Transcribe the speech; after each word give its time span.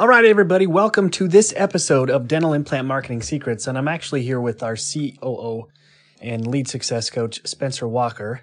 All 0.00 0.08
right, 0.08 0.24
everybody, 0.24 0.66
welcome 0.66 1.10
to 1.10 1.28
this 1.28 1.52
episode 1.58 2.08
of 2.08 2.26
Dental 2.26 2.54
Implant 2.54 2.88
Marketing 2.88 3.20
Secrets. 3.20 3.66
And 3.66 3.76
I'm 3.76 3.86
actually 3.86 4.22
here 4.22 4.40
with 4.40 4.62
our 4.62 4.74
COO 4.74 5.68
and 6.22 6.46
lead 6.46 6.68
success 6.68 7.10
coach, 7.10 7.46
Spencer 7.46 7.86
Walker. 7.86 8.40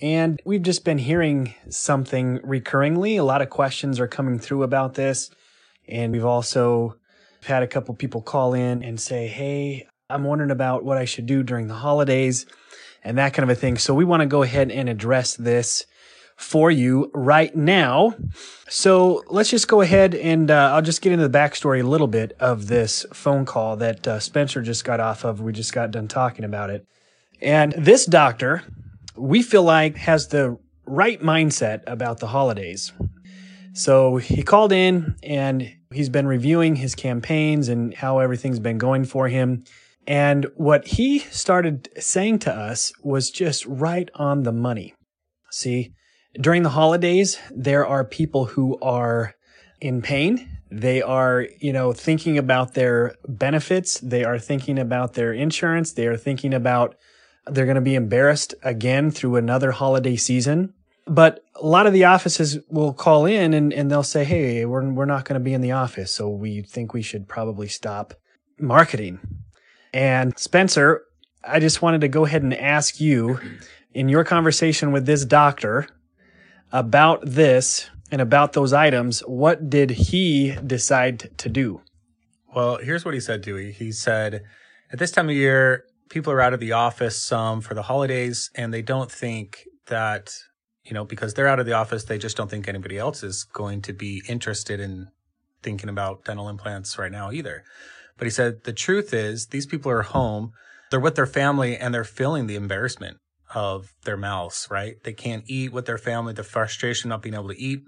And 0.00 0.40
we've 0.44 0.62
just 0.62 0.84
been 0.84 0.98
hearing 0.98 1.56
something 1.70 2.38
recurringly. 2.38 3.18
A 3.18 3.24
lot 3.24 3.42
of 3.42 3.50
questions 3.50 3.98
are 3.98 4.06
coming 4.06 4.38
through 4.38 4.62
about 4.62 4.94
this. 4.94 5.28
And 5.88 6.12
we've 6.12 6.24
also 6.24 6.94
had 7.42 7.64
a 7.64 7.66
couple 7.66 7.92
people 7.96 8.22
call 8.22 8.54
in 8.54 8.84
and 8.84 9.00
say, 9.00 9.26
Hey, 9.26 9.88
I'm 10.08 10.22
wondering 10.22 10.52
about 10.52 10.84
what 10.84 10.98
I 10.98 11.04
should 11.04 11.26
do 11.26 11.42
during 11.42 11.66
the 11.66 11.74
holidays 11.74 12.46
and 13.02 13.18
that 13.18 13.34
kind 13.34 13.50
of 13.50 13.56
a 13.56 13.60
thing. 13.60 13.76
So 13.76 13.92
we 13.92 14.04
want 14.04 14.20
to 14.20 14.26
go 14.26 14.44
ahead 14.44 14.70
and 14.70 14.88
address 14.88 15.34
this 15.34 15.84
for 16.36 16.70
you 16.70 17.10
right 17.14 17.54
now. 17.56 18.14
So 18.68 19.24
let's 19.28 19.50
just 19.50 19.68
go 19.68 19.80
ahead 19.80 20.14
and 20.14 20.50
uh, 20.50 20.72
I'll 20.74 20.82
just 20.82 21.00
get 21.00 21.12
into 21.12 21.26
the 21.26 21.38
backstory 21.38 21.82
a 21.82 21.86
little 21.86 22.06
bit 22.06 22.36
of 22.38 22.66
this 22.66 23.06
phone 23.12 23.46
call 23.46 23.76
that 23.76 24.06
uh, 24.06 24.20
Spencer 24.20 24.60
just 24.62 24.84
got 24.84 25.00
off 25.00 25.24
of. 25.24 25.40
We 25.40 25.52
just 25.52 25.72
got 25.72 25.90
done 25.90 26.08
talking 26.08 26.44
about 26.44 26.70
it. 26.70 26.86
And 27.40 27.72
this 27.72 28.06
doctor, 28.06 28.62
we 29.16 29.42
feel 29.42 29.62
like 29.62 29.96
has 29.96 30.28
the 30.28 30.58
right 30.86 31.20
mindset 31.20 31.82
about 31.86 32.20
the 32.20 32.28
holidays. 32.28 32.92
So 33.72 34.16
he 34.16 34.42
called 34.42 34.72
in 34.72 35.16
and 35.22 35.70
he's 35.92 36.08
been 36.08 36.26
reviewing 36.26 36.76
his 36.76 36.94
campaigns 36.94 37.68
and 37.68 37.94
how 37.94 38.18
everything's 38.18 38.58
been 38.58 38.78
going 38.78 39.04
for 39.04 39.28
him. 39.28 39.64
And 40.06 40.46
what 40.54 40.86
he 40.86 41.18
started 41.18 41.88
saying 41.98 42.38
to 42.40 42.52
us 42.54 42.92
was 43.02 43.30
just 43.30 43.66
right 43.66 44.08
on 44.14 44.44
the 44.44 44.52
money. 44.52 44.94
See, 45.50 45.92
during 46.40 46.62
the 46.62 46.70
holidays, 46.70 47.38
there 47.50 47.86
are 47.86 48.04
people 48.04 48.46
who 48.46 48.78
are 48.80 49.34
in 49.80 50.02
pain. 50.02 50.58
They 50.70 51.02
are, 51.02 51.46
you 51.58 51.72
know, 51.72 51.92
thinking 51.92 52.38
about 52.38 52.74
their 52.74 53.14
benefits. 53.28 54.00
They 54.00 54.24
are 54.24 54.38
thinking 54.38 54.78
about 54.78 55.14
their 55.14 55.32
insurance. 55.32 55.92
They 55.92 56.06
are 56.06 56.16
thinking 56.16 56.52
about 56.52 56.96
they're 57.46 57.66
going 57.66 57.76
to 57.76 57.80
be 57.80 57.94
embarrassed 57.94 58.54
again 58.62 59.10
through 59.10 59.36
another 59.36 59.70
holiday 59.70 60.16
season. 60.16 60.74
But 61.06 61.44
a 61.54 61.64
lot 61.64 61.86
of 61.86 61.92
the 61.92 62.04
offices 62.04 62.58
will 62.68 62.92
call 62.92 63.26
in 63.26 63.54
and, 63.54 63.72
and 63.72 63.90
they'll 63.90 64.02
say, 64.02 64.24
Hey, 64.24 64.64
we're, 64.64 64.90
we're 64.90 65.04
not 65.04 65.24
going 65.24 65.40
to 65.40 65.44
be 65.44 65.54
in 65.54 65.60
the 65.60 65.72
office. 65.72 66.10
So 66.10 66.28
we 66.28 66.62
think 66.62 66.92
we 66.92 67.02
should 67.02 67.28
probably 67.28 67.68
stop 67.68 68.14
marketing. 68.58 69.20
And 69.94 70.36
Spencer, 70.36 71.04
I 71.44 71.60
just 71.60 71.80
wanted 71.80 72.00
to 72.00 72.08
go 72.08 72.24
ahead 72.24 72.42
and 72.42 72.52
ask 72.52 73.00
you 73.00 73.38
in 73.94 74.08
your 74.08 74.24
conversation 74.24 74.90
with 74.90 75.06
this 75.06 75.24
doctor, 75.24 75.86
about 76.76 77.22
this 77.24 77.88
and 78.10 78.20
about 78.20 78.52
those 78.52 78.74
items, 78.74 79.20
what 79.20 79.70
did 79.70 79.88
he 79.90 80.54
decide 80.66 81.30
to 81.38 81.48
do? 81.48 81.80
Well, 82.54 82.76
here's 82.76 83.02
what 83.02 83.14
he 83.14 83.20
said, 83.20 83.40
Dewey. 83.40 83.72
He 83.72 83.92
said, 83.92 84.42
at 84.92 84.98
this 84.98 85.10
time 85.10 85.30
of 85.30 85.34
year, 85.34 85.84
people 86.10 86.34
are 86.34 86.40
out 86.42 86.52
of 86.52 86.60
the 86.60 86.72
office 86.72 87.16
some 87.16 87.62
for 87.62 87.72
the 87.72 87.82
holidays, 87.82 88.50
and 88.54 88.74
they 88.74 88.82
don't 88.82 89.10
think 89.10 89.64
that, 89.86 90.34
you 90.84 90.92
know, 90.92 91.06
because 91.06 91.32
they're 91.32 91.48
out 91.48 91.60
of 91.60 91.64
the 91.64 91.72
office, 91.72 92.04
they 92.04 92.18
just 92.18 92.36
don't 92.36 92.50
think 92.50 92.68
anybody 92.68 92.98
else 92.98 93.22
is 93.22 93.44
going 93.44 93.80
to 93.82 93.94
be 93.94 94.22
interested 94.28 94.78
in 94.78 95.08
thinking 95.62 95.88
about 95.88 96.26
dental 96.26 96.50
implants 96.50 96.98
right 96.98 97.10
now 97.10 97.32
either. 97.32 97.64
But 98.18 98.26
he 98.26 98.30
said, 98.30 98.64
the 98.64 98.74
truth 98.74 99.14
is, 99.14 99.46
these 99.46 99.66
people 99.66 99.90
are 99.90 100.02
home, 100.02 100.52
they're 100.90 101.00
with 101.00 101.14
their 101.14 101.26
family, 101.26 101.74
and 101.78 101.94
they're 101.94 102.04
feeling 102.04 102.46
the 102.46 102.56
embarrassment 102.56 103.16
of 103.54 103.92
their 104.04 104.16
mouths, 104.16 104.68
right? 104.70 104.96
They 105.02 105.12
can't 105.12 105.44
eat 105.46 105.72
with 105.72 105.86
their 105.86 105.98
family, 105.98 106.32
the 106.32 106.42
frustration 106.42 107.08
not 107.08 107.22
being 107.22 107.34
able 107.34 107.48
to 107.48 107.60
eat. 107.60 107.80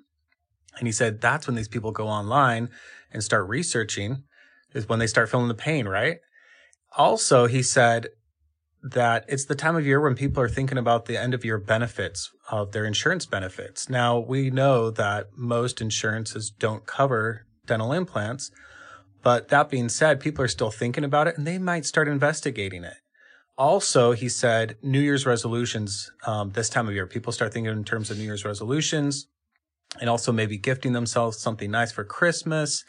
And 0.78 0.86
he 0.86 0.92
said 0.92 1.20
that's 1.20 1.46
when 1.46 1.56
these 1.56 1.68
people 1.68 1.90
go 1.90 2.08
online 2.08 2.70
and 3.12 3.24
start 3.24 3.48
researching, 3.48 4.24
is 4.74 4.88
when 4.88 4.98
they 4.98 5.06
start 5.06 5.30
feeling 5.30 5.48
the 5.48 5.54
pain, 5.54 5.88
right? 5.88 6.18
Also, 6.96 7.46
he 7.46 7.62
said 7.62 8.08
that 8.82 9.24
it's 9.28 9.46
the 9.46 9.56
time 9.56 9.76
of 9.76 9.84
year 9.84 10.00
when 10.00 10.14
people 10.14 10.42
are 10.42 10.48
thinking 10.48 10.78
about 10.78 11.06
the 11.06 11.16
end 11.16 11.34
of 11.34 11.44
year 11.44 11.58
benefits 11.58 12.30
of 12.50 12.72
their 12.72 12.84
insurance 12.84 13.26
benefits. 13.26 13.88
Now, 13.88 14.18
we 14.18 14.50
know 14.50 14.90
that 14.90 15.28
most 15.36 15.80
insurances 15.80 16.50
don't 16.50 16.86
cover 16.86 17.46
dental 17.66 17.92
implants, 17.92 18.50
but 19.22 19.48
that 19.48 19.68
being 19.68 19.88
said, 19.88 20.20
people 20.20 20.44
are 20.44 20.48
still 20.48 20.70
thinking 20.70 21.04
about 21.04 21.26
it 21.26 21.36
and 21.36 21.46
they 21.46 21.58
might 21.58 21.84
start 21.84 22.06
investigating 22.06 22.84
it 22.84 22.94
also, 23.58 24.12
he 24.12 24.28
said 24.28 24.76
New 24.82 25.00
Year's 25.00 25.26
resolutions 25.26 26.10
um, 26.24 26.52
this 26.52 26.70
time 26.70 26.88
of 26.88 26.94
year. 26.94 27.06
People 27.06 27.32
start 27.32 27.52
thinking 27.52 27.72
in 27.72 27.84
terms 27.84 28.10
of 28.10 28.16
New 28.16 28.24
Year's 28.24 28.44
resolutions 28.44 29.26
and 30.00 30.08
also 30.08 30.30
maybe 30.30 30.56
gifting 30.56 30.92
themselves 30.92 31.38
something 31.38 31.70
nice 31.70 31.90
for 31.90 32.04
Christmas. 32.04 32.84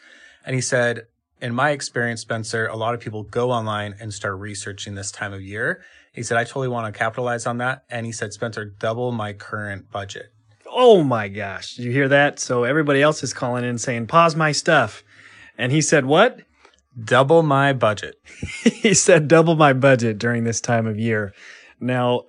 And 0.46 0.54
he 0.54 0.60
said, 0.60 1.06
in 1.40 1.54
my 1.54 1.70
experience, 1.70 2.20
Spencer, 2.20 2.66
a 2.66 2.76
lot 2.76 2.94
of 2.94 3.00
people 3.00 3.24
go 3.24 3.50
online 3.50 3.96
and 3.98 4.14
start 4.14 4.38
researching 4.38 4.94
this 4.94 5.10
time 5.10 5.32
of 5.32 5.42
year. 5.42 5.82
He 6.12 6.22
said, 6.22 6.36
I 6.36 6.44
totally 6.44 6.68
want 6.68 6.92
to 6.92 6.96
capitalize 6.98 7.46
on 7.46 7.58
that. 7.58 7.84
And 7.90 8.06
he 8.06 8.12
said, 8.12 8.32
Spencer, 8.32 8.64
double 8.64 9.10
my 9.10 9.32
current 9.32 9.90
budget. 9.90 10.32
Oh 10.70 11.02
my 11.02 11.28
gosh. 11.28 11.74
Did 11.74 11.86
you 11.86 11.92
hear 11.92 12.08
that? 12.08 12.38
So 12.38 12.62
everybody 12.62 13.02
else 13.02 13.24
is 13.24 13.32
calling 13.32 13.64
in 13.64 13.78
saying, 13.78 14.06
pause 14.06 14.36
my 14.36 14.52
stuff. 14.52 15.02
And 15.58 15.72
he 15.72 15.80
said, 15.80 16.06
what? 16.06 16.40
Double 17.04 17.42
my 17.42 17.72
budget. 17.72 18.16
he 18.62 18.94
said 18.94 19.28
double 19.28 19.56
my 19.56 19.72
budget 19.72 20.18
during 20.18 20.44
this 20.44 20.60
time 20.60 20.86
of 20.86 20.98
year. 20.98 21.32
Now, 21.80 22.24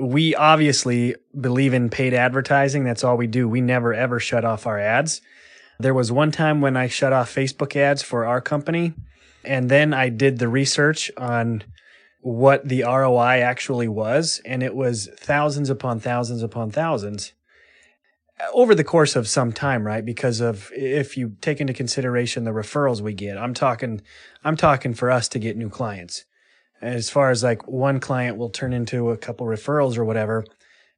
we 0.00 0.34
obviously 0.34 1.14
believe 1.38 1.72
in 1.72 1.90
paid 1.90 2.12
advertising. 2.12 2.84
That's 2.84 3.04
all 3.04 3.16
we 3.16 3.26
do. 3.26 3.48
We 3.48 3.60
never 3.60 3.94
ever 3.94 4.18
shut 4.18 4.44
off 4.44 4.66
our 4.66 4.78
ads. 4.78 5.20
There 5.78 5.94
was 5.94 6.10
one 6.10 6.30
time 6.30 6.60
when 6.60 6.76
I 6.76 6.88
shut 6.88 7.12
off 7.12 7.34
Facebook 7.34 7.76
ads 7.76 8.02
for 8.02 8.24
our 8.24 8.40
company, 8.40 8.94
and 9.44 9.68
then 9.68 9.92
I 9.94 10.08
did 10.08 10.38
the 10.38 10.48
research 10.48 11.10
on 11.16 11.62
what 12.20 12.66
the 12.66 12.82
ROI 12.82 13.40
actually 13.40 13.86
was, 13.86 14.40
and 14.44 14.62
it 14.62 14.74
was 14.74 15.08
thousands 15.16 15.70
upon 15.70 16.00
thousands 16.00 16.42
upon 16.42 16.70
thousands 16.70 17.32
over 18.52 18.74
the 18.74 18.84
course 18.84 19.16
of 19.16 19.28
some 19.28 19.52
time, 19.52 19.86
right? 19.86 20.04
Because 20.04 20.40
of 20.40 20.70
if 20.74 21.16
you 21.16 21.36
take 21.40 21.60
into 21.60 21.72
consideration 21.72 22.44
the 22.44 22.50
referrals 22.50 23.00
we 23.00 23.14
get, 23.14 23.38
I'm 23.38 23.54
talking, 23.54 24.02
I'm 24.44 24.56
talking 24.56 24.94
for 24.94 25.10
us 25.10 25.28
to 25.28 25.38
get 25.38 25.56
new 25.56 25.70
clients. 25.70 26.24
As 26.82 27.08
far 27.08 27.30
as 27.30 27.42
like 27.42 27.66
one 27.66 28.00
client 28.00 28.36
will 28.36 28.50
turn 28.50 28.72
into 28.72 29.10
a 29.10 29.16
couple 29.16 29.46
referrals 29.46 29.96
or 29.96 30.04
whatever. 30.04 30.44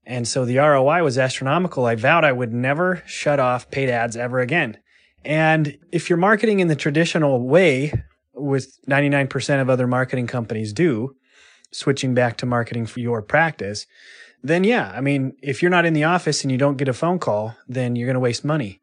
And 0.04 0.27
so 0.27 0.44
the 0.44 0.59
ROI 0.59 1.04
was 1.04 1.19
astronomical. 1.19 1.87
I 1.87 1.94
vowed 1.94 2.25
I 2.25 2.32
would 2.32 2.53
never 2.53 3.03
shut 3.06 3.38
off 3.38 3.71
paid 3.71 3.88
ads 3.88 4.16
ever 4.16 4.41
again. 4.41 4.78
And 5.25 5.78
if 5.93 6.09
you're 6.09 6.16
marketing 6.16 6.60
in 6.60 6.69
the 6.69 6.77
traditional 6.77 7.47
way, 7.47 7.93
with 8.38 8.78
99% 8.87 9.60
of 9.60 9.69
other 9.69 9.87
marketing 9.87 10.27
companies 10.27 10.72
do, 10.72 11.16
switching 11.71 12.15
back 12.15 12.37
to 12.39 12.47
marketing 12.47 12.87
for 12.87 13.01
your 13.01 13.23
practice, 13.23 13.87
then 14.43 14.65
yeah, 14.65 14.93
I 14.95 15.01
mean, 15.01 15.37
if 15.43 15.62
you're 15.62 15.71
not 15.71 15.84
in 15.84 15.95
the 15.95 16.05
office 16.05 16.43
and 16.43 16.53
you 16.53 16.59
don't 16.59 16.77
get 16.77 16.89
a 16.89 16.93
phone 16.93 17.19
call, 17.19 17.56
then 17.67 17.97
you're 17.97 18.06
going 18.06 18.15
to 18.15 18.21
waste 18.21 18.45
money. 18.45 18.81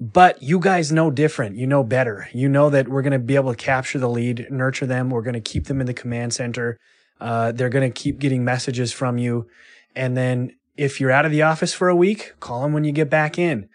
But 0.00 0.42
you 0.42 0.58
guys 0.58 0.90
know 0.90 1.10
different. 1.10 1.56
You 1.56 1.66
know 1.66 1.84
better. 1.84 2.28
You 2.32 2.48
know 2.48 2.68
that 2.70 2.88
we're 2.88 3.02
going 3.02 3.12
to 3.12 3.18
be 3.18 3.36
able 3.36 3.52
to 3.52 3.56
capture 3.56 3.98
the 3.98 4.08
lead, 4.08 4.48
nurture 4.50 4.86
them. 4.86 5.08
We're 5.08 5.22
going 5.22 5.34
to 5.34 5.40
keep 5.40 5.66
them 5.66 5.80
in 5.80 5.86
the 5.86 5.94
command 5.94 6.34
center. 6.34 6.78
Uh, 7.20 7.52
they're 7.52 7.68
going 7.68 7.90
to 7.90 8.02
keep 8.02 8.18
getting 8.18 8.44
messages 8.44 8.92
from 8.92 9.18
you. 9.18 9.46
And 9.94 10.16
then 10.16 10.56
if 10.76 11.00
you're 11.00 11.12
out 11.12 11.24
of 11.24 11.30
the 11.30 11.42
office 11.42 11.72
for 11.72 11.88
a 11.88 11.96
week, 11.96 12.34
call 12.40 12.62
them 12.62 12.72
when 12.72 12.84
you 12.84 12.92
get 12.92 13.08
back 13.08 13.38
in 13.38 13.68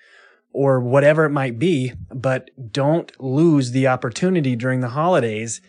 or 0.52 0.80
whatever 0.80 1.24
it 1.24 1.32
might 1.32 1.58
be. 1.58 1.94
But 2.14 2.52
don't 2.72 3.12
lose 3.20 3.72
the 3.72 3.88
opportunity 3.88 4.56
during 4.56 4.82
the 4.82 4.90
holidays 4.90 5.62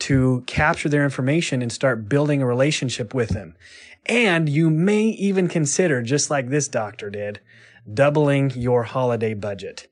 to 0.00 0.44
capture 0.46 0.88
their 0.88 1.04
information 1.04 1.62
and 1.62 1.72
start 1.72 2.08
building 2.08 2.42
a 2.42 2.46
relationship 2.46 3.14
with 3.14 3.30
them. 3.30 3.56
And 4.06 4.48
you 4.48 4.70
may 4.70 5.04
even 5.04 5.48
consider, 5.48 6.02
just 6.02 6.30
like 6.30 6.48
this 6.48 6.68
doctor 6.68 7.10
did, 7.10 7.40
doubling 7.92 8.52
your 8.54 8.84
holiday 8.84 9.34
budget. 9.34 9.88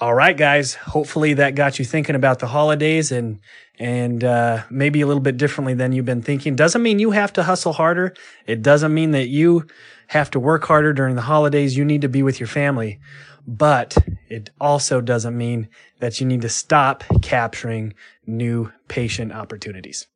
All 0.00 0.14
right, 0.14 0.36
guys. 0.36 0.74
Hopefully 0.74 1.34
that 1.34 1.56
got 1.56 1.78
you 1.80 1.84
thinking 1.84 2.14
about 2.14 2.38
the 2.38 2.46
holidays 2.46 3.10
and 3.10 3.40
and 3.80 4.22
uh, 4.22 4.62
maybe 4.70 5.00
a 5.00 5.06
little 5.06 5.22
bit 5.22 5.36
differently 5.36 5.74
than 5.74 5.92
you've 5.92 6.04
been 6.04 6.22
thinking. 6.22 6.54
Doesn't 6.54 6.82
mean 6.82 6.98
you 6.98 7.12
have 7.12 7.32
to 7.34 7.42
hustle 7.42 7.72
harder. 7.72 8.14
It 8.46 8.62
doesn't 8.62 8.94
mean 8.94 9.12
that 9.12 9.28
you 9.28 9.66
have 10.08 10.30
to 10.32 10.40
work 10.40 10.64
harder 10.64 10.92
during 10.92 11.16
the 11.16 11.22
holidays. 11.22 11.76
You 11.76 11.84
need 11.84 12.02
to 12.02 12.08
be 12.08 12.22
with 12.22 12.38
your 12.38 12.46
family, 12.46 13.00
but 13.48 13.96
it 14.28 14.50
also 14.60 15.00
doesn't 15.00 15.36
mean 15.36 15.68
that 16.00 16.20
you 16.20 16.26
need 16.26 16.42
to 16.42 16.50
stop 16.50 17.02
capturing 17.22 17.94
new 18.26 18.70
patient 18.88 19.32
opportunities. 19.32 20.06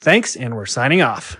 Thanks, 0.00 0.34
and 0.34 0.56
we're 0.56 0.66
signing 0.66 1.02
off. 1.02 1.36